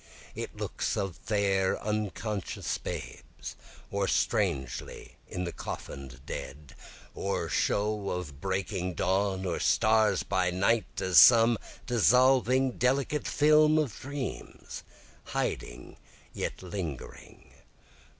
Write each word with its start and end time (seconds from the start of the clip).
In 0.33 0.47
looks 0.55 0.97
of 0.97 1.17
fair 1.23 1.79
unconscious 1.79 2.79
babes, 2.79 3.55
Or 3.91 4.07
strangely 4.07 5.17
in 5.27 5.43
the 5.43 5.51
coffin'd 5.51 6.25
dead, 6.25 6.73
Or 7.13 7.47
show 7.49 8.09
of 8.09 8.41
breaking 8.41 8.95
dawn 8.95 9.45
or 9.45 9.59
stars 9.59 10.23
by 10.23 10.49
night, 10.49 10.99
As 11.01 11.19
some 11.19 11.59
dissolving 11.85 12.79
delicate 12.79 13.27
film 13.27 13.77
of 13.77 13.95
dreams, 13.99 14.83
Hiding 15.25 15.97
yet 16.33 16.63
lingering. 16.63 17.53